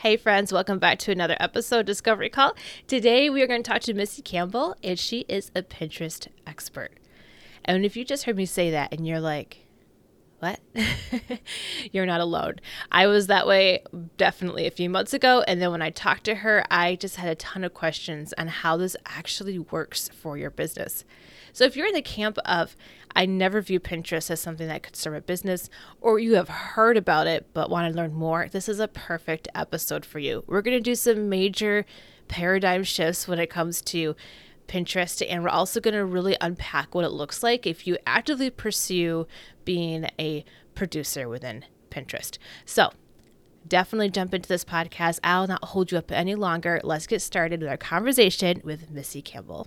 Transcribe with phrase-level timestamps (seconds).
[0.00, 2.56] Hey, friends, welcome back to another episode of Discovery Call.
[2.86, 6.92] Today, we are going to talk to Missy Campbell, and she is a Pinterest expert.
[7.66, 9.66] And if you just heard me say that and you're like,
[10.38, 10.58] what?
[11.92, 12.60] you're not alone.
[12.90, 13.82] I was that way
[14.16, 15.44] definitely a few months ago.
[15.46, 18.48] And then when I talked to her, I just had a ton of questions on
[18.48, 21.04] how this actually works for your business.
[21.52, 22.76] So if you're in the camp of,
[23.14, 25.68] I never view Pinterest as something that could serve a business,
[26.00, 29.48] or you have heard about it but want to learn more, this is a perfect
[29.54, 30.44] episode for you.
[30.46, 31.84] We're going to do some major
[32.28, 34.14] paradigm shifts when it comes to
[34.68, 38.50] Pinterest, and we're also going to really unpack what it looks like if you actively
[38.50, 39.26] pursue
[39.64, 40.44] being a
[40.76, 42.38] producer within Pinterest.
[42.64, 42.92] So,
[43.66, 45.18] definitely jump into this podcast.
[45.24, 46.80] I'll not hold you up any longer.
[46.84, 49.66] Let's get started with our conversation with Missy Campbell.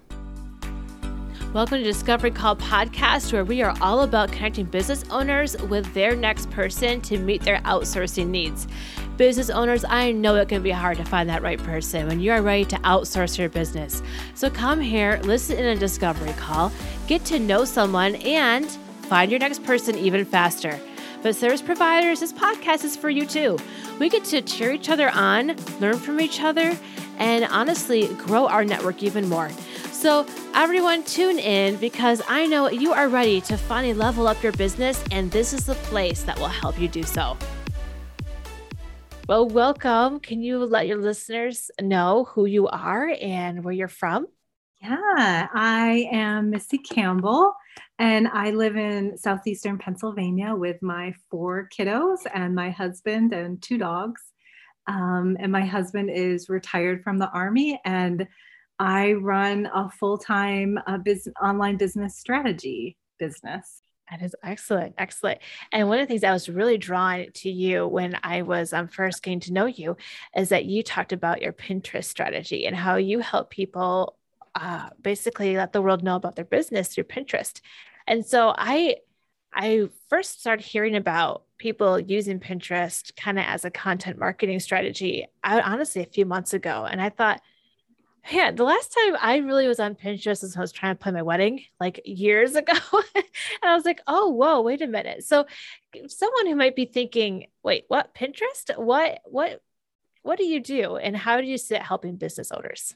[1.53, 6.15] Welcome to Discovery Call Podcast, where we are all about connecting business owners with their
[6.15, 8.67] next person to meet their outsourcing needs.
[9.17, 12.31] Business owners, I know it can be hard to find that right person when you
[12.31, 14.01] are ready to outsource your business.
[14.33, 16.71] So come here, listen in a Discovery Call,
[17.05, 18.65] get to know someone, and
[19.03, 20.79] find your next person even faster.
[21.21, 23.59] But service providers, this podcast is for you too.
[23.99, 26.75] We get to cheer each other on, learn from each other,
[27.19, 29.51] and honestly grow our network even more.
[30.03, 34.51] So, everyone, tune in because I know you are ready to finally level up your
[34.51, 37.37] business, and this is the place that will help you do so.
[39.29, 40.19] Well, welcome.
[40.19, 44.27] Can you let your listeners know who you are and where you're from?
[44.81, 47.53] Yeah, I am Missy Campbell,
[47.97, 53.77] and I live in southeastern Pennsylvania with my four kiddos and my husband and two
[53.77, 54.21] dogs.
[54.85, 58.27] Um, and my husband is retired from the Army, and
[58.79, 63.81] I run a full time uh, business, online business strategy business.
[64.09, 65.39] That is excellent, excellent.
[65.71, 68.87] And one of the things I was really drawn to you when I was um,
[68.87, 69.95] first getting to know you
[70.35, 74.17] is that you talked about your Pinterest strategy and how you help people
[74.55, 77.61] uh, basically let the world know about their business through Pinterest.
[78.05, 78.97] And so I,
[79.53, 85.27] I first started hearing about people using Pinterest kind of as a content marketing strategy.
[85.43, 87.41] I honestly a few months ago, and I thought
[88.31, 91.13] yeah, the last time I really was on Pinterest was I was trying to plan
[91.13, 92.73] my wedding like years ago.
[92.93, 93.25] and
[93.63, 95.23] I was like, oh, whoa, wait a minute.
[95.25, 95.45] So
[96.07, 98.77] someone who might be thinking, wait, what Pinterest?
[98.77, 99.61] What, what,
[100.21, 100.95] what do you do?
[100.95, 102.95] And how do you sit helping business owners?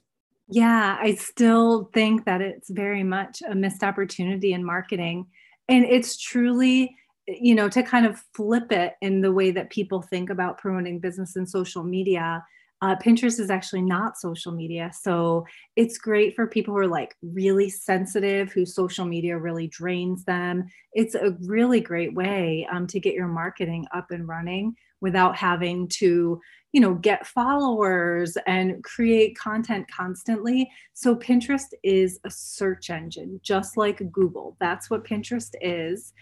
[0.49, 5.27] Yeah, I still think that it's very much a missed opportunity in marketing.
[5.67, 6.95] And it's truly,
[7.27, 10.99] you know, to kind of flip it in the way that people think about promoting
[10.99, 12.45] business and social media
[12.81, 14.91] uh, Pinterest is actually not social media.
[14.93, 15.45] So
[15.75, 20.65] it's great for people who are like really sensitive, whose social media really drains them.
[20.93, 25.87] It's a really great way um, to get your marketing up and running without having
[25.87, 26.39] to
[26.73, 33.77] you know get followers and create content constantly so pinterest is a search engine just
[33.77, 36.13] like google that's what pinterest is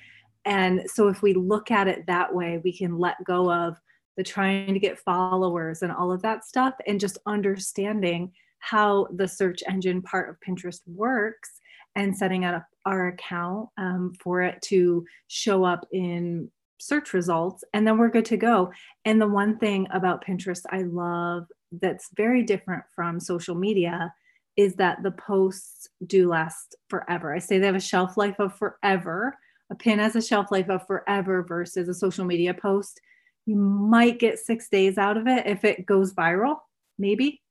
[0.46, 3.78] and so if we look at it that way we can let go of
[4.18, 9.28] the trying to get followers and all of that stuff and just understanding how the
[9.28, 11.60] search engine part of pinterest works
[11.96, 16.50] and setting up our account um, for it to show up in
[16.80, 18.72] search results and then we're good to go.
[19.06, 24.14] And the one thing about pinterest i love that's very different from social media
[24.56, 27.34] is that the posts do last forever.
[27.34, 29.38] I say they have a shelf life of forever
[29.72, 33.02] a pin has a shelf life of forever versus a social media post
[33.46, 36.58] you might get six days out of it if it goes viral,
[36.98, 37.42] maybe.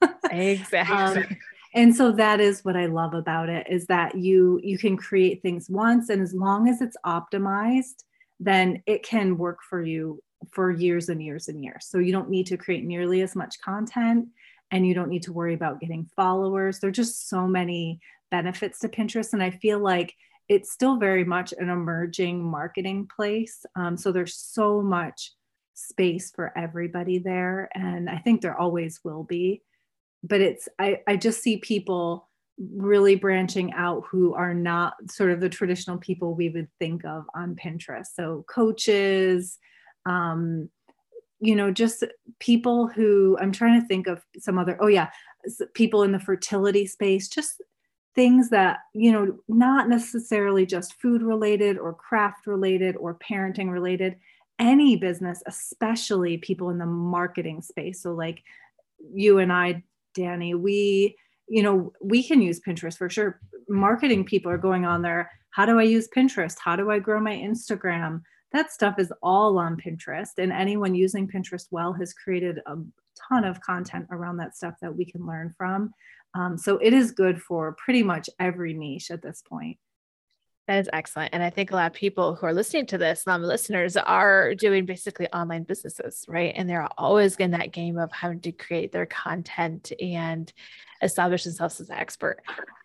[0.30, 1.22] exactly.
[1.22, 1.36] Um,
[1.74, 5.42] and so that is what I love about it is that you you can create
[5.42, 8.04] things once and as long as it's optimized,
[8.40, 10.22] then it can work for you
[10.52, 11.86] for years and years and years.
[11.86, 14.28] So you don't need to create nearly as much content
[14.70, 16.78] and you don't need to worry about getting followers.
[16.78, 18.00] There're just so many
[18.30, 20.14] benefits to Pinterest and I feel like
[20.48, 23.64] it's still very much an emerging marketing place.
[23.74, 25.32] Um, so there's so much
[25.74, 27.68] space for everybody there.
[27.74, 29.62] And I think there always will be.
[30.22, 32.28] But it's, I, I just see people
[32.58, 37.24] really branching out who are not sort of the traditional people we would think of
[37.34, 38.06] on Pinterest.
[38.14, 39.58] So coaches,
[40.06, 40.70] um,
[41.38, 42.02] you know, just
[42.38, 45.10] people who I'm trying to think of some other, oh yeah,
[45.74, 47.60] people in the fertility space, just
[48.16, 54.16] things that you know not necessarily just food related or craft related or parenting related
[54.58, 58.42] any business especially people in the marketing space so like
[59.12, 59.82] you and i
[60.14, 61.14] danny we
[61.46, 65.66] you know we can use pinterest for sure marketing people are going on there how
[65.66, 68.22] do i use pinterest how do i grow my instagram
[68.52, 70.38] that stuff is all on Pinterest.
[70.38, 72.76] And anyone using Pinterest well has created a
[73.28, 75.92] ton of content around that stuff that we can learn from.
[76.36, 79.78] Um, so it is good for pretty much every niche at this point.
[80.68, 81.32] That is excellent.
[81.32, 84.54] And I think a lot of people who are listening to this, non listeners, are
[84.54, 86.52] doing basically online businesses, right?
[86.56, 90.52] And they're always in that game of having to create their content and
[91.02, 92.42] establish themselves as an expert.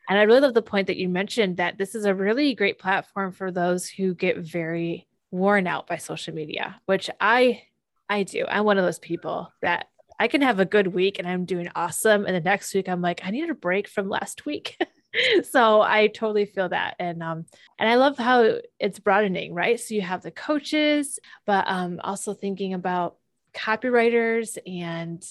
[0.07, 2.77] And I really love the point that you mentioned that this is a really great
[2.77, 7.63] platform for those who get very worn out by social media, which I
[8.09, 8.45] I do.
[8.45, 9.87] I'm one of those people that
[10.21, 12.27] I can have a good week and I'm doing awesome.
[12.27, 14.77] And the next week I'm like, I need a break from last week.
[15.49, 16.95] so I totally feel that.
[16.99, 17.47] And um,
[17.79, 19.79] and I love how it's broadening, right?
[19.79, 23.15] So you have the coaches, but um also thinking about
[23.55, 25.25] copywriters and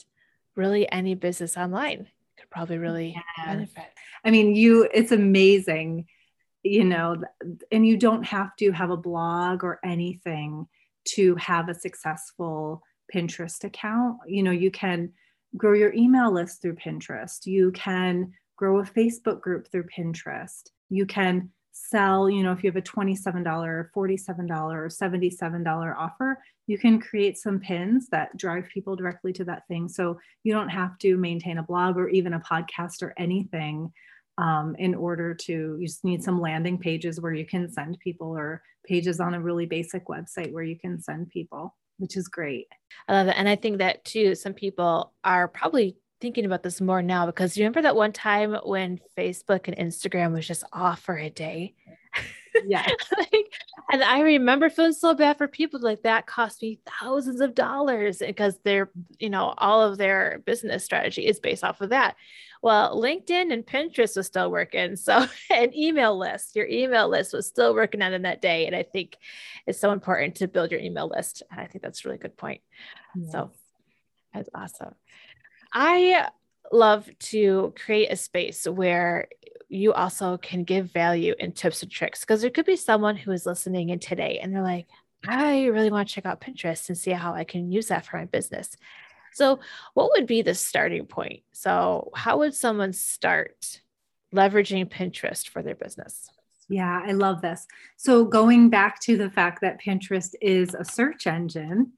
[0.56, 3.46] really any business online could probably really yes.
[3.46, 3.92] benefit.
[4.24, 6.06] I mean, you it's amazing,
[6.64, 7.22] you know,
[7.70, 10.66] and you don't have to have a blog or anything
[11.10, 12.82] to have a successful
[13.14, 14.18] Pinterest account.
[14.26, 15.12] You know, you can
[15.56, 17.46] grow your email list through Pinterest.
[17.46, 20.68] You can grow a Facebook group through Pinterest.
[20.88, 26.78] You can sell, you know, if you have a $27, $47, or $77 offer, you
[26.78, 29.88] can create some pins that drive people directly to that thing.
[29.88, 33.92] So you don't have to maintain a blog or even a podcast or anything
[34.38, 38.28] um, in order to, you just need some landing pages where you can send people
[38.28, 42.66] or pages on a really basic website where you can send people, which is great.
[43.06, 43.34] I love it.
[43.36, 47.56] And I think that too, some people are probably thinking about this more now because
[47.56, 51.74] you remember that one time when Facebook and Instagram was just off for a day?
[52.66, 52.86] Yeah.
[53.18, 53.52] like,
[53.92, 58.22] and I remember feeling so bad for people like that cost me thousands of dollars
[58.22, 62.16] eh, because they're, you know, all of their business strategy is based off of that.
[62.62, 64.96] Well, LinkedIn and Pinterest was still working.
[64.96, 68.66] So an email list, your email list was still working on in that day.
[68.66, 69.16] And I think
[69.66, 71.42] it's so important to build your email list.
[71.50, 72.60] And I think that's a really good point.
[73.14, 73.32] Yes.
[73.32, 73.50] So
[74.34, 74.94] that's awesome.
[75.72, 76.28] I
[76.72, 79.28] love to create a space where
[79.70, 83.30] you also can give value and tips and tricks because there could be someone who
[83.30, 84.88] is listening in today and they're like,
[85.26, 88.16] I really want to check out Pinterest and see how I can use that for
[88.16, 88.76] my business.
[89.32, 89.60] So,
[89.94, 91.42] what would be the starting point?
[91.52, 93.80] So, how would someone start
[94.34, 96.28] leveraging Pinterest for their business?
[96.68, 97.66] Yeah, I love this.
[97.96, 101.92] So, going back to the fact that Pinterest is a search engine,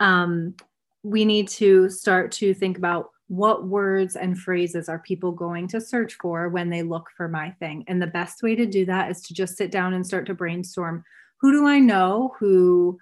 [0.00, 0.56] um,
[1.04, 5.80] we need to start to think about what words and phrases are people going to
[5.80, 7.82] search for when they look for my thing?
[7.88, 10.34] And the best way to do that is to just sit down and start to
[10.34, 11.02] brainstorm.
[11.40, 12.98] Who do i know who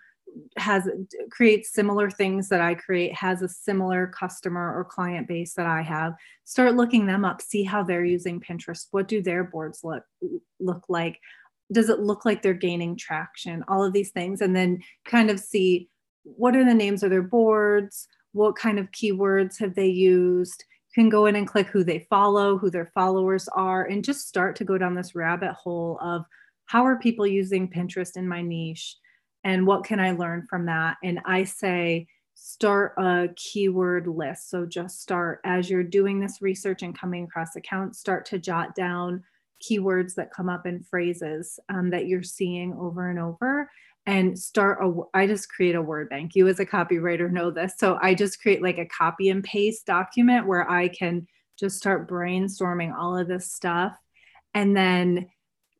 [0.56, 0.88] has
[1.32, 5.82] creates similar things that i create has a similar customer or client base that i
[5.82, 6.14] have?
[6.44, 8.86] Start looking them up see how they're using pinterest.
[8.92, 10.04] What do their boards look
[10.60, 11.18] look like?
[11.72, 13.64] Does it look like they're gaining traction?
[13.66, 15.88] All of these things and then kind of see
[16.22, 20.64] what are the names of their boards what kind of keywords have they used.
[20.94, 24.28] You can go in and click who they follow who their followers are and just
[24.28, 26.24] start to go down this rabbit hole of
[26.66, 28.96] how are people using pinterest in my niche?
[29.42, 30.96] And what can i learn from that?
[31.02, 32.06] And i say
[32.42, 34.48] start a keyword list.
[34.48, 38.74] So just start as you're doing this research and coming across accounts start to jot
[38.74, 39.22] down
[39.62, 43.70] keywords that come up in phrases um, that you're seeing over and over
[44.06, 46.34] and start a i just create a word bank.
[46.34, 47.74] You as a copywriter know this.
[47.78, 51.26] So i just create like a copy and paste document where i can
[51.58, 53.96] just start brainstorming all of this stuff.
[54.54, 55.28] And then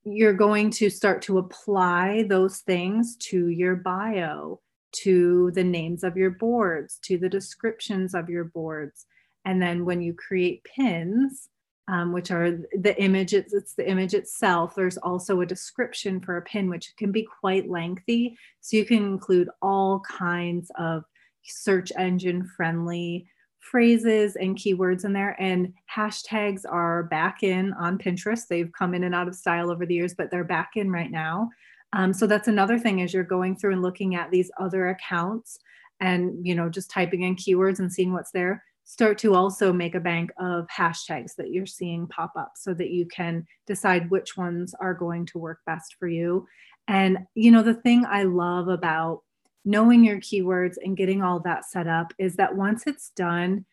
[0.04, 4.60] you're going to start to apply those things to your bio
[4.92, 9.06] to the names of your boards to the descriptions of your boards.
[9.44, 11.48] And then when you create pins
[11.90, 14.76] um, which are the image, it's, it's the image itself.
[14.76, 18.36] There's also a description for a pin, which can be quite lengthy.
[18.60, 21.02] So you can include all kinds of
[21.42, 23.26] search engine friendly
[23.58, 25.36] phrases and keywords in there.
[25.40, 28.46] And hashtags are back in on Pinterest.
[28.46, 31.10] They've come in and out of style over the years, but they're back in right
[31.10, 31.50] now.
[31.92, 35.58] Um, so that's another thing as you're going through and looking at these other accounts
[36.00, 39.94] and you know just typing in keywords and seeing what's there start to also make
[39.94, 44.36] a bank of hashtags that you're seeing pop up so that you can decide which
[44.36, 46.44] ones are going to work best for you.
[46.88, 49.20] And, you know, the thing I love about
[49.64, 53.64] knowing your keywords and getting all that set up is that once it's done,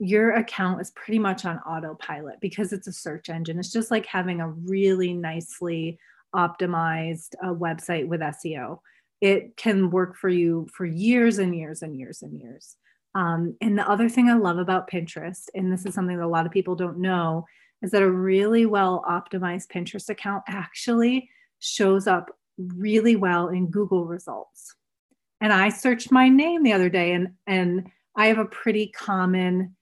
[0.00, 3.60] your account is pretty much on autopilot because it's a search engine.
[3.60, 6.00] It's just like having a really nicely
[6.34, 8.80] optimized uh, website with SEO.
[9.20, 12.76] It can work for you for years and years and years and years.
[13.14, 16.26] Um, and the other thing I love about Pinterest, and this is something that a
[16.26, 17.44] lot of people don't know,
[17.82, 21.28] is that a really well optimized Pinterest account actually
[21.60, 24.74] shows up really well in Google results.
[25.40, 29.76] And I searched my name the other day and and I have a pretty common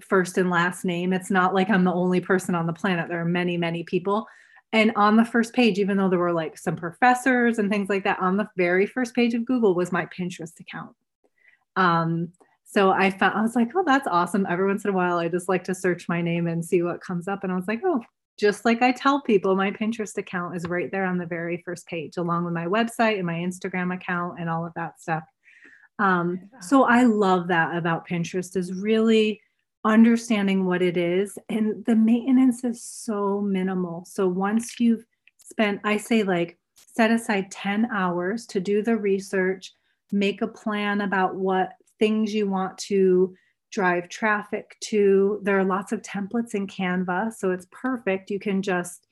[0.00, 1.12] first and last name.
[1.12, 3.08] It's not like I'm the only person on the planet.
[3.08, 4.26] There are many, many people.
[4.72, 8.04] And on the first page, even though there were like some professors and things like
[8.04, 10.94] that, on the very first page of Google was my Pinterest account.
[11.76, 12.32] Um,
[12.70, 14.46] so I found I was like, oh, that's awesome.
[14.46, 17.00] Every once in a while, I just like to search my name and see what
[17.00, 17.42] comes up.
[17.42, 18.02] And I was like, oh,
[18.38, 21.86] just like I tell people, my Pinterest account is right there on the very first
[21.86, 25.24] page, along with my website and my Instagram account and all of that stuff.
[25.98, 29.40] Um, so I love that about Pinterest is really
[29.82, 31.38] understanding what it is.
[31.48, 34.04] And the maintenance is so minimal.
[34.04, 35.06] So once you've
[35.38, 39.72] spent, I say like set aside 10 hours to do the research,
[40.12, 43.34] make a plan about what things you want to
[43.70, 45.40] drive traffic to.
[45.42, 48.30] There are lots of templates in Canva, so it's perfect.
[48.30, 49.06] You can just,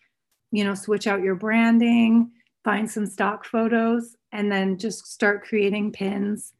[0.51, 2.31] you know, switch out your branding,
[2.65, 6.53] find some stock photos, and then just start creating pins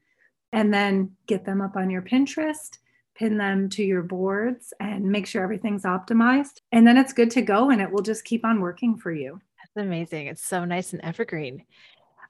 [0.53, 2.77] and then get them up on your Pinterest,
[3.15, 6.61] pin them to your boards, and make sure everything's optimized.
[6.71, 9.39] And then it's good to go and it will just keep on working for you.
[9.59, 10.27] That's amazing.
[10.27, 11.63] It's so nice and evergreen.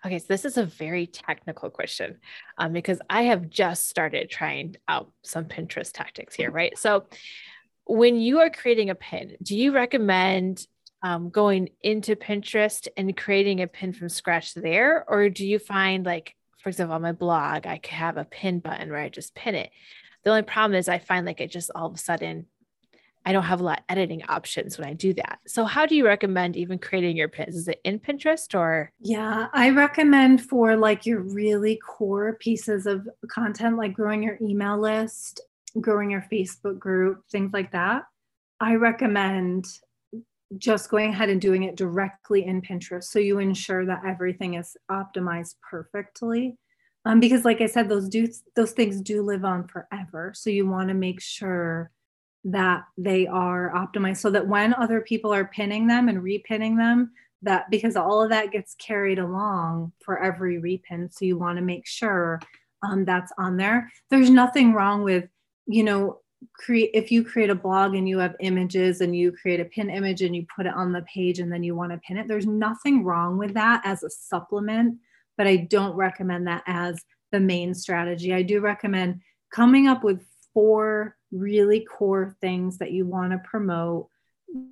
[0.06, 2.18] Okay, so this is a very technical question
[2.58, 6.77] um, because I have just started trying out some Pinterest tactics here, right?
[6.77, 7.06] So,
[7.86, 10.68] when you are creating a pin, do you recommend
[11.04, 15.06] um, going into Pinterest and creating a pin from scratch there?
[15.08, 18.60] Or do you find, like, for example, on my blog, I could have a pin
[18.60, 19.72] button where I just pin it?
[20.24, 22.48] The only problem is I find like it just all of a sudden
[23.27, 25.39] I don't have a lot of editing options when I do that.
[25.46, 27.57] So, how do you recommend even creating your pins?
[27.57, 28.89] Is it in Pinterest or?
[29.01, 34.79] Yeah, I recommend for like your really core pieces of content, like growing your email
[34.79, 35.41] list,
[35.81, 38.03] growing your Facebook group, things like that.
[38.62, 39.65] I recommend
[40.57, 44.77] just going ahead and doing it directly in Pinterest so you ensure that everything is
[44.89, 46.55] optimized perfectly.
[47.03, 50.31] Um, because, like I said, those do those things do live on forever.
[50.34, 51.91] So you want to make sure
[52.44, 57.12] that they are optimized so that when other people are pinning them and repinning them
[57.41, 61.63] that because all of that gets carried along for every repin so you want to
[61.63, 62.39] make sure
[62.84, 63.91] um, that's on there.
[64.10, 65.25] There's nothing wrong with
[65.65, 66.20] you know
[66.53, 69.89] create if you create a blog and you have images and you create a pin
[69.89, 72.27] image and you put it on the page and then you want to pin it
[72.27, 74.96] there's nothing wrong with that as a supplement
[75.36, 78.34] but i don't recommend that as the main strategy.
[78.34, 84.07] I do recommend coming up with four really core things that you want to promote.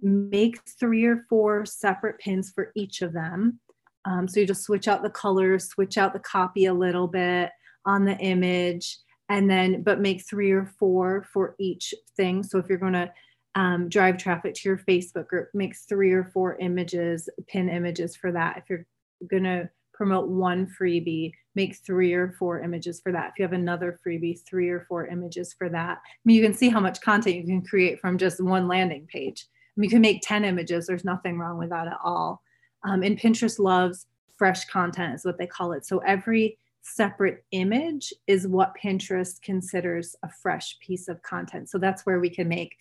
[0.02, 3.60] Make three or four separate pins for each of them.
[4.06, 7.52] Um, so you just switch out the colors, switch out the copy a little bit
[7.86, 8.98] on the image,
[9.30, 12.44] and then, but make three or four for each thing.
[12.44, 13.12] So if you're going to
[13.56, 18.32] um, drive traffic to your Facebook group, make three or four images, pin images for
[18.34, 18.58] that.
[18.58, 18.86] If you're
[19.28, 23.30] going to promote one freebie, make three or four images for that.
[23.30, 25.98] If you have another freebie, three or four images for that.
[25.98, 29.08] I mean, you can see how much content you can create from just one landing
[29.12, 29.48] page.
[29.50, 30.86] I mean, you can make 10 images.
[30.86, 32.42] There's nothing wrong with that at all.
[32.84, 34.06] Um, and Pinterest loves
[34.38, 35.86] fresh content, is what they call it.
[35.86, 41.70] So every separate image is what Pinterest considers a fresh piece of content.
[41.70, 42.76] So that's where we can make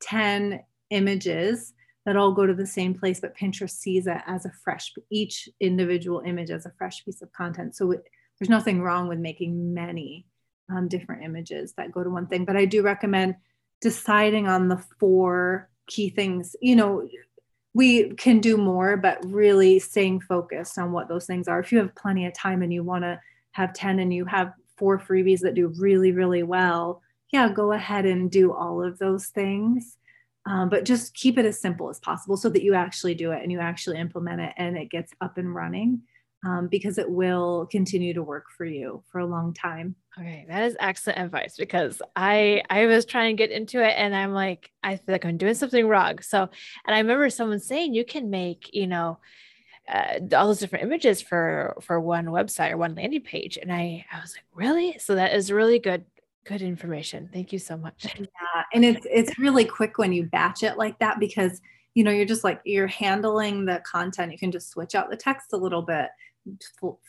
[0.00, 1.73] 10 images
[2.04, 5.48] that all go to the same place, but Pinterest sees it as a fresh, each
[5.60, 7.74] individual image as a fresh piece of content.
[7.74, 8.04] So it,
[8.38, 10.26] there's nothing wrong with making many
[10.70, 12.44] um, different images that go to one thing.
[12.44, 13.36] But I do recommend
[13.80, 16.56] deciding on the four key things.
[16.60, 17.08] You know,
[17.72, 21.58] we can do more, but really staying focused on what those things are.
[21.58, 23.20] If you have plenty of time and you want to
[23.52, 28.04] have 10 and you have four freebies that do really, really well, yeah, go ahead
[28.04, 29.96] and do all of those things
[30.46, 33.42] um, but just keep it as simple as possible so that you actually do it
[33.42, 36.02] and you actually implement it and it gets up and running
[36.44, 39.96] um, because it will continue to work for you for a long time.
[40.18, 44.14] Okay, that is excellent advice because I I was trying to get into it and
[44.14, 46.20] I'm like I feel like I'm doing something wrong.
[46.20, 46.42] So,
[46.86, 49.18] and I remember someone saying you can make you know
[49.88, 54.04] uh, all those different images for for one website or one landing page, and I
[54.12, 56.04] I was like really so that is really good
[56.44, 57.28] good information.
[57.32, 58.06] Thank you so much.
[58.18, 61.60] Yeah, and it's it's really quick when you batch it like that because
[61.94, 64.32] you know you're just like you're handling the content.
[64.32, 66.08] You can just switch out the text a little bit,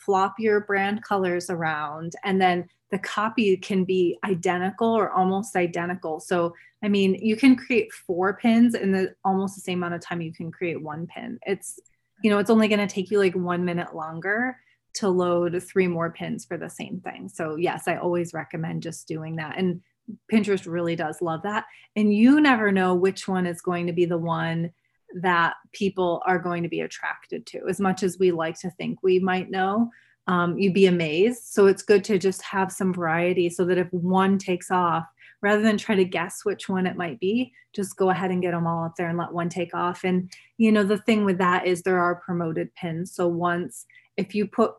[0.04, 6.20] flop your brand colors around, and then the copy can be identical or almost identical.
[6.20, 10.00] So I mean, you can create four pins in the almost the same amount of
[10.00, 11.38] time you can create one pin.
[11.46, 11.80] It's
[12.22, 14.56] you know it's only going to take you like one minute longer
[14.96, 17.28] to load three more pins for the same thing.
[17.28, 19.58] So, yes, I always recommend just doing that.
[19.58, 19.80] And
[20.32, 21.64] Pinterest really does love that.
[21.96, 24.70] And you never know which one is going to be the one
[25.20, 29.02] that people are going to be attracted to, as much as we like to think
[29.02, 29.90] we might know.
[30.26, 31.44] um, you'd be amazed.
[31.44, 35.04] So it's good to just have some variety so that if one takes off,
[35.42, 38.52] rather than try to guess which one it might be, just go ahead and get
[38.52, 40.02] them all up there and let one take off.
[40.02, 43.14] And, you know, the thing with that is there are promoted pins.
[43.14, 43.86] So once,
[44.16, 44.74] if you put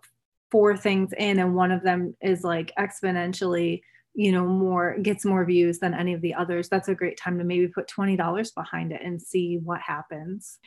[0.51, 3.81] four things in and one of them is like exponentially
[4.13, 7.37] you know more gets more views than any of the others that's a great time
[7.37, 10.59] to maybe put $20 behind it and see what happens.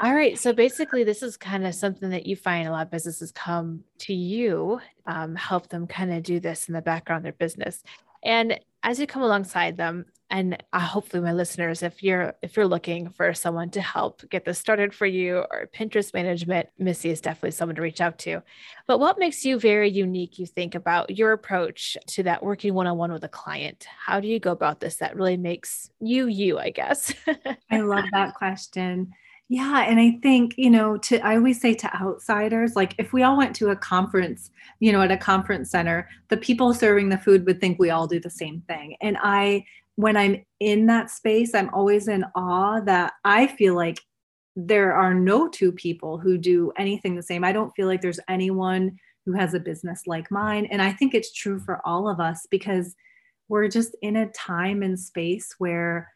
[0.00, 2.90] All right so basically this is kind of something that you find a lot of
[2.90, 7.24] businesses come to you um, help them kind of do this in the background of
[7.24, 7.82] their business.
[8.24, 12.66] And as you come alongside them and uh, hopefully my listeners if you're if you're
[12.66, 17.20] looking for someone to help get this started for you or pinterest management missy is
[17.20, 18.42] definitely someone to reach out to
[18.86, 23.12] but what makes you very unique you think about your approach to that working one-on-one
[23.12, 26.70] with a client how do you go about this that really makes you you i
[26.70, 27.12] guess
[27.70, 29.12] i love that question
[29.48, 29.84] yeah.
[29.86, 33.36] And I think, you know, to, I always say to outsiders, like if we all
[33.36, 34.50] went to a conference,
[34.80, 38.06] you know, at a conference center, the people serving the food would think we all
[38.06, 38.96] do the same thing.
[39.02, 39.66] And I,
[39.96, 44.00] when I'm in that space, I'm always in awe that I feel like
[44.56, 47.44] there are no two people who do anything the same.
[47.44, 48.96] I don't feel like there's anyone
[49.26, 50.66] who has a business like mine.
[50.66, 52.94] And I think it's true for all of us because
[53.48, 56.08] we're just in a time and space where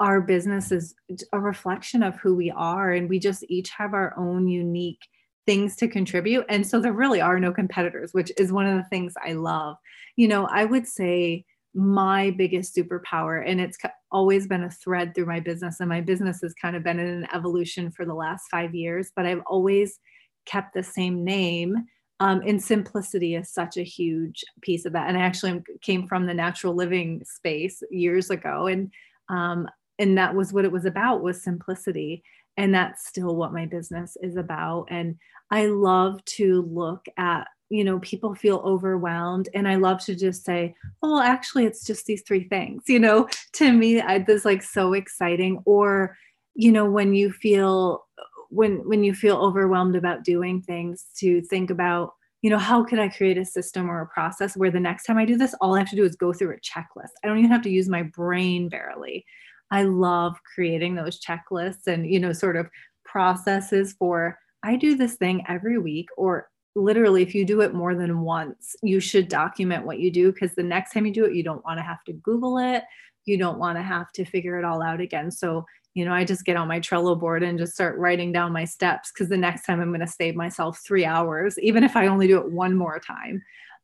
[0.00, 0.94] our business is
[1.32, 5.00] a reflection of who we are and we just each have our own unique
[5.46, 8.88] things to contribute and so there really are no competitors which is one of the
[8.90, 9.76] things i love
[10.14, 13.78] you know i would say my biggest superpower and it's
[14.10, 17.06] always been a thread through my business and my business has kind of been in
[17.06, 19.98] an evolution for the last five years but i've always
[20.44, 21.76] kept the same name
[22.20, 26.26] um, and simplicity is such a huge piece of that and i actually came from
[26.26, 28.90] the natural living space years ago and
[29.28, 29.66] um,
[29.98, 32.22] and that was what it was about was simplicity
[32.58, 35.16] and that's still what my business is about and
[35.50, 40.44] i love to look at you know people feel overwhelmed and i love to just
[40.44, 43.26] say oh actually it's just these three things you know?
[43.54, 46.16] To me I, this like so exciting or
[46.54, 48.06] you know when you feel
[48.50, 52.98] when when you feel overwhelmed about doing things to think about you know how could
[52.98, 55.74] i create a system or a process where the next time i do this all
[55.74, 57.12] i have to do is go through a checklist?
[57.22, 59.24] I don't even have to use my brain barely.
[59.72, 62.68] I love creating those checklists and, you know, sort of
[63.06, 67.94] processes for I do this thing every week or literally if you do it more
[67.94, 71.34] than once you should document what you do because the next time you do it
[71.34, 72.84] you don't want to have to google it
[73.24, 76.24] you don't want to have to figure it all out again so you know i
[76.24, 79.36] just get on my trello board and just start writing down my steps because the
[79.36, 82.50] next time i'm going to save myself three hours even if i only do it
[82.50, 83.42] one more time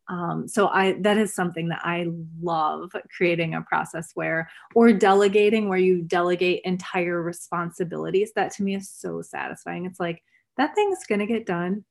[0.09, 2.07] um, so I that is something that I
[2.41, 8.33] love creating a process where or delegating where you delegate entire responsibilities.
[8.35, 9.85] That to me is so satisfying.
[9.85, 10.23] It's like
[10.57, 11.85] that thing's gonna get done.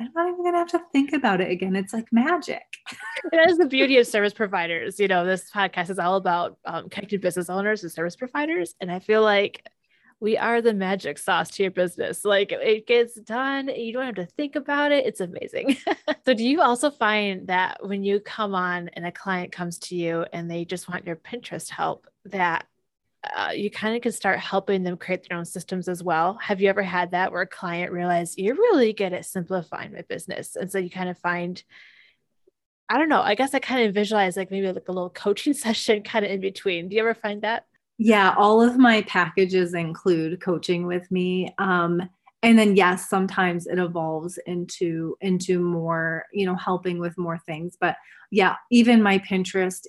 [0.00, 1.76] I'm not even gonna have to think about it again.
[1.76, 2.62] It's like magic.
[3.32, 4.98] it is the beauty of service providers.
[4.98, 8.90] You know, this podcast is all about um, connected business owners and service providers, and
[8.90, 9.68] I feel like
[10.20, 12.24] we are the magic sauce to your business.
[12.24, 15.06] Like it gets done, you don't have to think about it.
[15.06, 15.76] It's amazing.
[16.24, 19.96] so, do you also find that when you come on and a client comes to
[19.96, 22.66] you and they just want your Pinterest help, that
[23.36, 26.38] uh, you kind of can start helping them create their own systems as well.
[26.42, 30.02] Have you ever had that where a client realized you're really good at simplifying my
[30.02, 30.56] business?
[30.56, 31.62] And so you kind of find,
[32.88, 35.52] I don't know, I guess I kind of visualize like maybe like a little coaching
[35.54, 36.88] session kind of in between.
[36.88, 37.64] Do you ever find that?
[37.98, 41.54] Yeah, all of my packages include coaching with me.
[41.58, 42.02] Um,
[42.44, 47.74] and then yes, sometimes it evolves into into more, you know, helping with more things.
[47.80, 47.96] But
[48.30, 49.86] yeah, even my Pinterest,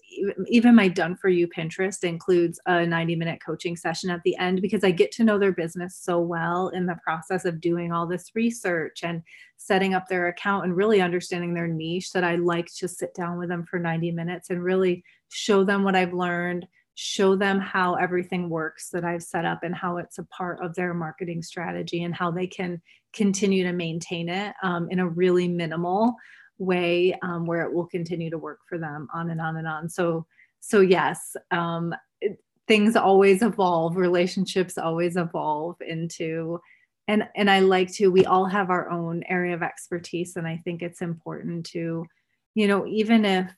[0.48, 4.62] even my done for you Pinterest includes a 90 minute coaching session at the end
[4.62, 8.08] because I get to know their business so well in the process of doing all
[8.08, 9.22] this research and
[9.58, 13.38] setting up their account and really understanding their niche that I like to sit down
[13.38, 17.96] with them for 90 minutes and really show them what I've learned show them how
[17.96, 22.04] everything works that I've set up and how it's a part of their marketing strategy
[22.04, 22.82] and how they can
[23.14, 26.16] continue to maintain it um, in a really minimal
[26.58, 29.90] way um, where it will continue to work for them on and on and on.
[29.90, 30.26] So,
[30.62, 33.98] so yes, um, it, things always evolve.
[33.98, 36.60] Relationships always evolve into,
[37.10, 38.10] and and I like to.
[38.10, 42.06] We all have our own area of expertise, and I think it's important to,
[42.56, 43.52] you know, even if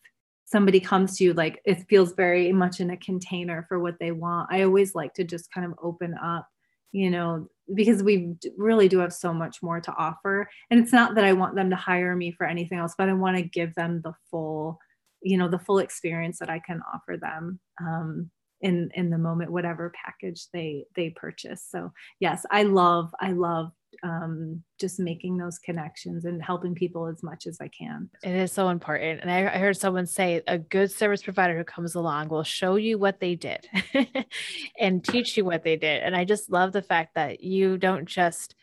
[0.47, 4.11] somebody comes to you like it feels very much in a container for what they
[4.11, 4.49] want.
[4.51, 6.47] I always like to just kind of open up
[6.91, 10.49] you know because we really do have so much more to offer.
[10.71, 13.13] And it's not that i want them to hire me for anything else but i
[13.13, 14.79] want to give them the full
[15.21, 18.29] you know the full experience that i can offer them um,
[18.61, 21.65] in in the moment whatever package they they purchase.
[21.69, 23.71] So yes i love i love
[24.03, 28.09] um, just making those connections and helping people as much as I can.
[28.23, 29.21] It is so important.
[29.21, 32.75] And I, I heard someone say a good service provider who comes along will show
[32.75, 33.67] you what they did
[34.79, 36.03] and teach you what they did.
[36.03, 38.55] And I just love the fact that you don't just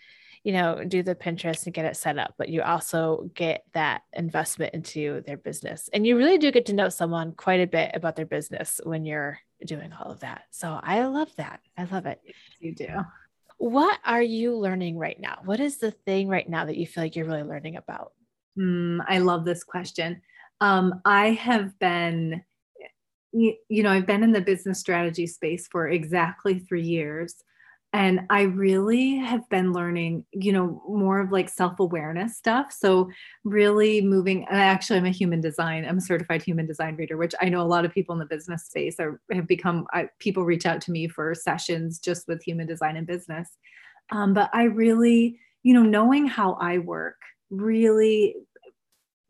[0.44, 4.02] you know, do the Pinterest and get it set up, but you also get that
[4.12, 5.88] investment into their business.
[5.90, 9.06] And you really do get to know someone quite a bit about their business when
[9.06, 10.42] you're doing all of that.
[10.50, 11.60] So I love that.
[11.78, 12.20] I love it.
[12.60, 12.88] You do.
[13.58, 15.38] What are you learning right now?
[15.44, 18.12] What is the thing right now that you feel like you're really learning about?
[18.58, 20.20] Mm, I love this question.
[20.60, 22.42] Um, I have been,
[23.32, 27.36] you, you know, I've been in the business strategy space for exactly three years
[27.94, 32.72] and i really have been learning you know more of like self-awareness stuff.
[32.72, 33.08] So
[33.44, 37.34] really moving I actually i'm a human design i'm a certified human design reader which
[37.40, 40.44] i know a lot of people in the business space are have become I, people
[40.44, 43.48] reach out to me for sessions just with human design and business.
[44.10, 47.16] Um, but i really you know knowing how i work
[47.50, 48.34] really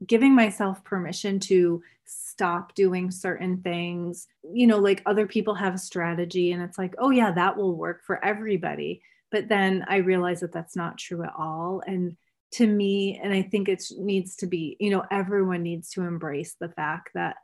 [0.07, 4.27] giving myself permission to stop doing certain things.
[4.43, 7.77] You know, like other people have a strategy and it's like, oh, yeah, that will
[7.77, 9.03] work for everybody.
[9.31, 11.83] But then I realize that that's not true at all.
[11.87, 12.17] And
[12.53, 16.57] to me, and I think it needs to be, you know, everyone needs to embrace
[16.61, 17.37] the fact that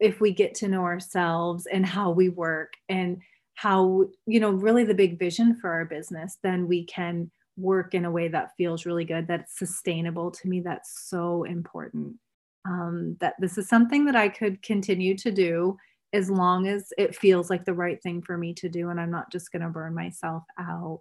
[0.00, 3.22] if we get to know ourselves and how we work and
[3.54, 8.04] how, you know, really the big vision for our business, then we can work in
[8.04, 10.60] a way that feels really good, that's sustainable to me.
[10.60, 12.16] That's so important
[12.66, 15.76] um, that this is something that I could continue to do
[16.12, 19.10] as long as it feels like the right thing for me to do and I'm
[19.10, 21.00] not just going to burn myself out.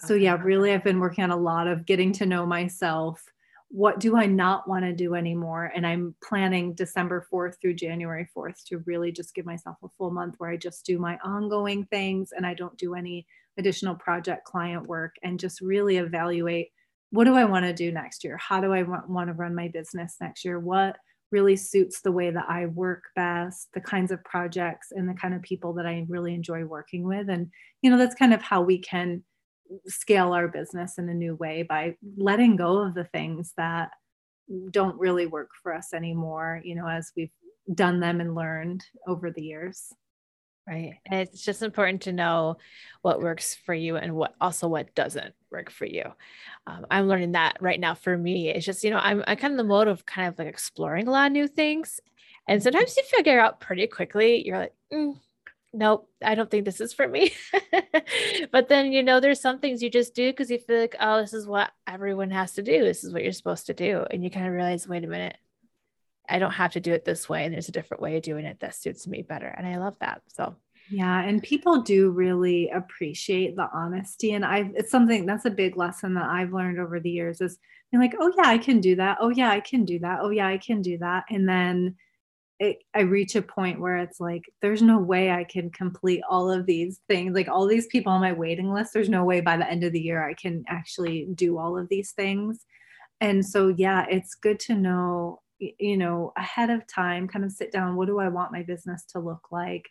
[0.00, 3.22] So, yeah, really, I've been working on a lot of getting to know myself.
[3.68, 5.72] What do I not want to do anymore?
[5.74, 10.10] And I'm planning December 4th through January 4th to really just give myself a full
[10.10, 13.26] month where I just do my ongoing things and I don't do any
[13.60, 16.68] additional project client work and just really evaluate
[17.10, 18.36] what do I want to do next year?
[18.36, 20.58] How do I want, to run my business next year?
[20.60, 20.96] What
[21.32, 25.34] really suits the way that I work best, the kinds of projects and the kind
[25.34, 27.28] of people that I really enjoy working with.
[27.28, 27.48] And,
[27.82, 29.22] you know, that's kind of how we can
[29.86, 33.90] scale our business in a new way by letting go of the things that
[34.70, 37.30] don't really work for us anymore, you know, as we've
[37.74, 39.92] done them and learned over the years.
[40.70, 41.00] Right.
[41.04, 42.58] And it's just important to know
[43.02, 46.04] what works for you and what also what doesn't work for you.
[46.64, 48.50] Um, I'm learning that right now for me.
[48.50, 51.08] It's just, you know, I'm, I'm kind of the mode of kind of like exploring
[51.08, 51.98] a lot of new things.
[52.46, 55.18] And sometimes you figure out pretty quickly, you're like, mm,
[55.72, 57.32] nope, I don't think this is for me.
[58.52, 61.20] but then, you know, there's some things you just do because you feel like, oh,
[61.20, 62.84] this is what everyone has to do.
[62.84, 64.06] This is what you're supposed to do.
[64.08, 65.36] And you kind of realize, wait a minute,
[66.30, 67.44] I don't have to do it this way.
[67.44, 69.48] And there's a different way of doing it that suits me better.
[69.48, 70.22] And I love that.
[70.28, 70.54] So,
[70.90, 71.22] yeah.
[71.22, 74.32] And people do really appreciate the honesty.
[74.32, 77.58] And I, it's something that's a big lesson that I've learned over the years is
[77.90, 79.18] being like, oh, yeah, I can do that.
[79.20, 80.20] Oh, yeah, I can do that.
[80.22, 81.24] Oh, yeah, I can do that.
[81.30, 81.96] And then,
[82.60, 86.50] it, I reach a point where it's like, there's no way I can complete all
[86.50, 87.34] of these things.
[87.34, 89.94] Like all these people on my waiting list, there's no way by the end of
[89.94, 92.66] the year I can actually do all of these things.
[93.22, 97.70] And so, yeah, it's good to know you know ahead of time kind of sit
[97.70, 99.88] down what do i want my business to look like?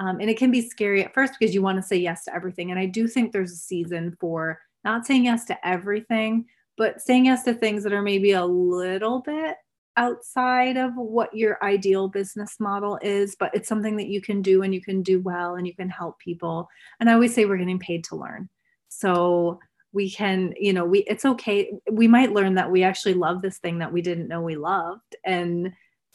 [0.00, 2.34] Um, and it can be scary at first because you want to say yes to
[2.34, 6.46] everything and i do think there's a season for not saying yes to everything
[6.76, 9.56] but saying yes to things that are maybe a little bit
[9.96, 14.62] outside of what your ideal business model is but it's something that you can do
[14.62, 16.68] and you can do well and you can help people.
[16.98, 18.48] And i always say we're getting paid to learn.
[18.88, 19.60] So
[19.94, 21.72] we can you know we it's okay.
[21.90, 25.16] We might learn that we actually love this thing that we didn't know we loved
[25.24, 25.72] and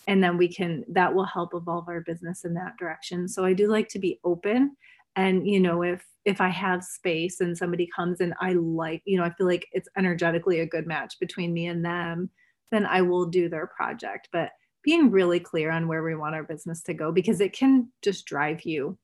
[0.07, 3.27] and then we can that will help evolve our business in that direction.
[3.27, 4.75] So i do like to be open
[5.15, 9.17] and you know if if i have space and somebody comes and i like you
[9.17, 12.29] know i feel like it's energetically a good match between me and them
[12.71, 14.29] then i will do their project.
[14.31, 14.51] But
[14.83, 18.25] being really clear on where we want our business to go because it can just
[18.25, 18.97] drive you.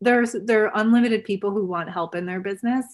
[0.00, 2.84] There's there are unlimited people who want help in their business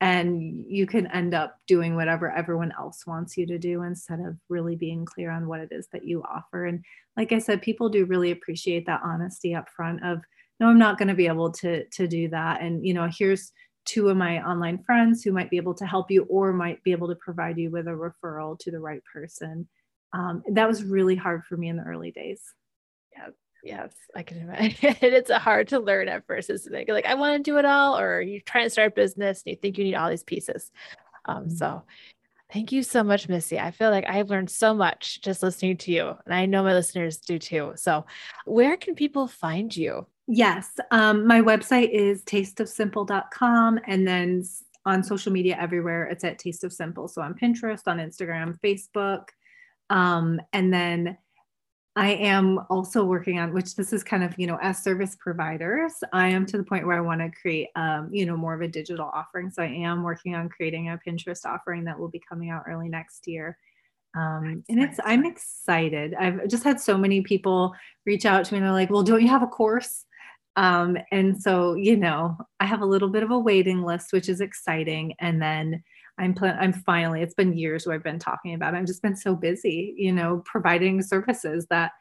[0.00, 4.36] and you can end up doing whatever everyone else wants you to do instead of
[4.48, 6.66] really being clear on what it is that you offer.
[6.66, 6.82] And
[7.16, 10.20] like i said people do really appreciate that honesty up front of
[10.58, 12.62] no i'm not going to be able to to do that.
[12.62, 13.52] And you know here's
[13.84, 16.92] two of my online friends who might be able to help you or might be
[16.92, 19.68] able to provide you with a referral to the right person.
[20.12, 22.42] Um, that was really hard for me in the early days.
[23.16, 23.28] Yeah
[23.62, 24.76] Yes, I can imagine.
[25.02, 26.88] it's hard to learn at first, isn't it?
[26.88, 29.52] Like, I want to do it all, or you're trying to start a business and
[29.52, 30.70] you think you need all these pieces.
[31.26, 31.50] Um, mm-hmm.
[31.50, 31.82] So,
[32.52, 33.58] thank you so much, Missy.
[33.58, 36.72] I feel like I've learned so much just listening to you, and I know my
[36.72, 37.72] listeners do too.
[37.76, 38.06] So,
[38.46, 40.06] where can people find you?
[40.26, 44.44] Yes, um, my website is tasteofsimple.com, and then
[44.86, 46.06] on social media everywhere.
[46.06, 47.08] It's at Taste of Simple.
[47.08, 49.28] So on Pinterest, on Instagram, Facebook.
[49.90, 51.18] Um, and then
[51.96, 55.92] I am also working on, which this is kind of, you know, as service providers,
[56.12, 58.60] I am to the point where I want to create, um, you know, more of
[58.60, 59.50] a digital offering.
[59.50, 62.88] So I am working on creating a Pinterest offering that will be coming out early
[62.88, 63.58] next year.
[64.16, 66.14] Um, and it's, I'm excited.
[66.14, 67.74] I've just had so many people
[68.06, 70.04] reach out to me and they're like, well, don't you have a course?
[70.56, 74.28] Um, and so, you know, I have a little bit of a waiting list, which
[74.28, 75.14] is exciting.
[75.20, 75.82] And then
[76.18, 78.78] I'm plan- I'm finally, it's been years where I've been talking about it.
[78.78, 81.92] I've just been so busy, you know, providing services that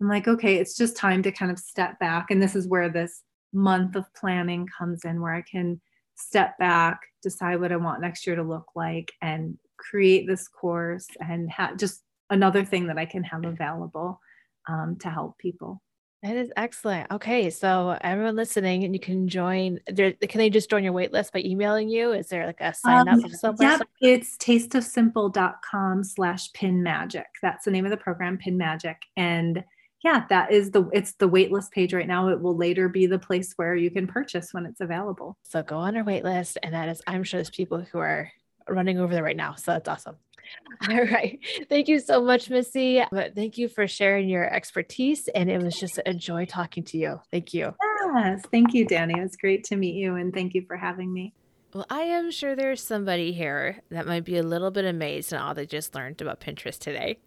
[0.00, 2.30] I'm like, okay, it's just time to kind of step back.
[2.30, 5.80] And this is where this month of planning comes in, where I can
[6.14, 11.06] step back, decide what I want next year to look like, and create this course
[11.20, 14.20] and have just another thing that I can have available
[14.68, 15.82] um, to help people.
[16.26, 17.12] That is excellent.
[17.12, 19.78] Okay, so everyone listening, and you can join.
[19.86, 22.10] There, can they just join your wait list by emailing you?
[22.10, 23.78] Is there like a sign um, up somewhere?
[23.78, 27.26] Yep, it's tasteofsimple.com slash pin magic.
[27.42, 28.96] That's the name of the program, Pin Magic.
[29.16, 29.62] And
[30.02, 32.28] yeah, that is the it's the waitlist page right now.
[32.30, 35.36] It will later be the place where you can purchase when it's available.
[35.44, 38.32] So go on our wait list, and that is I'm sure there's people who are
[38.68, 39.54] running over there right now.
[39.54, 40.16] So that's awesome.
[40.90, 41.38] All right.
[41.68, 43.02] Thank you so much, Missy.
[43.10, 45.28] But thank you for sharing your expertise.
[45.28, 47.20] And it was just a joy talking to you.
[47.30, 47.74] Thank you.
[48.14, 48.42] Yes.
[48.50, 49.18] Thank you, Danny.
[49.18, 50.16] It was great to meet you.
[50.16, 51.34] And thank you for having me.
[51.74, 55.40] Well, I am sure there's somebody here that might be a little bit amazed at
[55.40, 57.18] all they just learned about Pinterest today.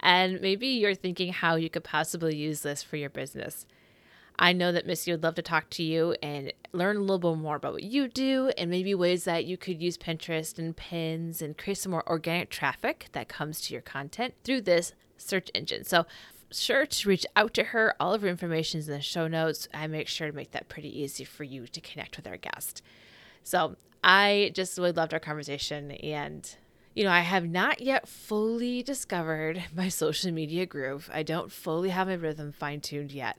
[0.00, 3.66] And maybe you're thinking how you could possibly use this for your business.
[4.38, 7.40] I know that Missy would love to talk to you and learn a little bit
[7.40, 11.40] more about what you do and maybe ways that you could use Pinterest and pins
[11.40, 15.84] and create some more organic traffic that comes to your content through this search engine.
[15.84, 16.06] So,
[16.52, 17.94] sure to reach out to her.
[17.98, 19.68] All of her information is in the show notes.
[19.72, 22.82] I make sure to make that pretty easy for you to connect with our guest.
[23.42, 26.56] So, I just really loved our conversation and
[26.94, 31.10] you know, I have not yet fully discovered my social media groove.
[31.12, 33.36] I don't fully have my rhythm fine tuned yet.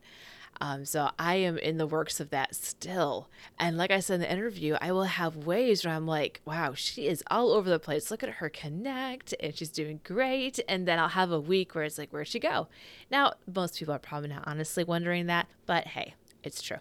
[0.59, 3.29] Um, so I am in the works of that still.
[3.59, 6.73] And like I said in the interview, I will have ways where I'm like, wow,
[6.73, 8.09] she is all over the place.
[8.11, 10.59] Look at her connect and she's doing great.
[10.67, 12.67] And then I'll have a week where it's like, where'd she go?
[13.11, 16.77] Now, most people are probably not honestly wondering that, but hey, it's true.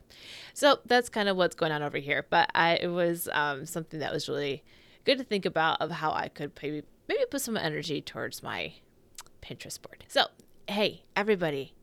[0.54, 2.26] So that's kind of what's going on over here.
[2.28, 4.62] But I, it was um, something that was really
[5.04, 8.72] good to think about of how I could maybe maybe put some energy towards my
[9.40, 10.04] Pinterest board.
[10.08, 10.26] So
[10.68, 11.74] hey, everybody,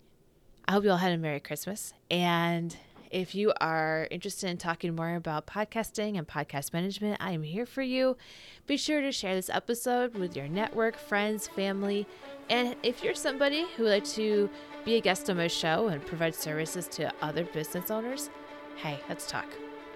[0.66, 1.94] I hope you all had a Merry Christmas.
[2.10, 2.76] And
[3.12, 7.66] if you are interested in talking more about podcasting and podcast management, I am here
[7.66, 8.18] for you.
[8.66, 12.08] Be sure to share this episode with your network, friends, family.
[12.50, 14.50] And if you're somebody who would like to
[14.86, 18.30] be a guest on my show and provide services to other business owners,
[18.78, 19.48] hey, let's talk.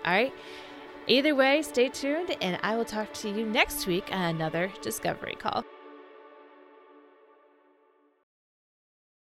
[0.05, 0.33] All right.
[1.07, 5.35] Either way, stay tuned, and I will talk to you next week on another Discovery
[5.39, 5.63] Call.